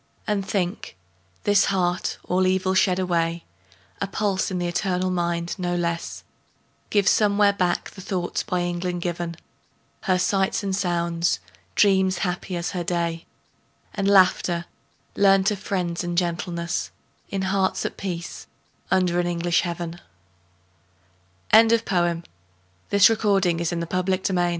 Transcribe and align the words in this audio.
And 0.25 0.43
think, 0.43 0.97
this 1.43 1.65
heart, 1.65 2.17
all 2.23 2.47
evil 2.47 2.73
shed 2.73 2.97
away, 2.97 3.43
A 4.01 4.07
pulse 4.07 4.49
in 4.49 4.57
the 4.57 4.65
eternal 4.67 5.11
mind, 5.11 5.53
no 5.59 5.75
less 5.75 6.23
Gives 6.89 7.11
somewhere 7.11 7.53
back 7.53 7.91
the 7.91 8.01
thoughts 8.01 8.41
by 8.41 8.61
England 8.61 9.03
given; 9.03 9.35
Her 10.05 10.17
sights 10.17 10.63
and 10.63 10.75
sounds; 10.75 11.39
dreams 11.75 12.17
happy 12.25 12.55
as 12.57 12.71
her 12.71 12.83
day; 12.83 13.27
And 13.93 14.07
laughter, 14.07 14.65
learnt 15.15 15.51
of 15.51 15.59
friends; 15.59 16.03
and 16.03 16.17
gentleness, 16.17 16.89
In 17.29 17.43
hearts 17.43 17.85
at 17.85 17.95
peace, 17.95 18.47
under 18.89 19.19
an 19.19 19.27
English 19.27 19.61
heaven. 19.61 20.01
The 21.51 21.77
Treasure 22.89 23.13
When 23.19 23.19
colour 23.19 23.39
goes 23.39 23.69
home 23.69 23.71
into 23.71 23.75
the 23.75 23.85
eyes, 24.01 24.31
And 24.31 24.39
l 24.39 24.49